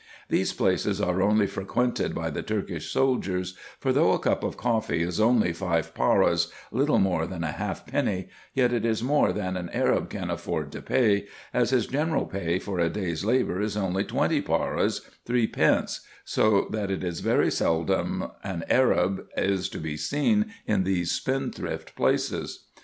These 0.29 0.51
places 0.53 0.99
are 0.99 1.21
only 1.21 1.45
frequented 1.45 2.15
by 2.15 2.31
the 2.31 2.41
Turkish 2.41 2.89
soldiers, 2.91 3.55
for 3.79 3.93
though 3.93 4.13
a 4.13 4.19
cup 4.19 4.43
of 4.43 4.57
coffee 4.57 5.03
is 5.03 5.19
only 5.19 5.53
five 5.53 5.93
paras, 5.93 6.51
little 6.71 6.97
more 6.97 7.27
than 7.27 7.43
a 7.43 7.51
halfpenny, 7.51 8.27
yet 8.55 8.73
it 8.73 8.83
is 8.83 9.03
more 9.03 9.31
than 9.31 9.55
an 9.55 9.69
Arab 9.69 10.09
can 10.09 10.31
afford 10.31 10.71
to 10.71 10.81
pay, 10.81 11.27
as 11.53 11.69
his 11.69 11.85
general 11.85 12.25
pay 12.25 12.57
for 12.57 12.79
a 12.79 12.89
day's 12.89 13.23
labour 13.23 13.61
is 13.61 13.77
only 13.77 14.03
twenty 14.03 14.41
paras, 14.41 15.01
three 15.27 15.45
pence, 15.45 16.01
so 16.25 16.65
that 16.71 16.89
it 16.89 17.03
is 17.03 17.19
very 17.19 17.51
seldom 17.51 18.25
an 18.43 18.63
Arab 18.71 19.27
is 19.37 19.69
to 19.69 19.77
be 19.77 19.97
seen 19.97 20.51
in 20.65 20.83
these 20.83 21.11
spendthrift 21.11 21.95
places. 21.95 22.65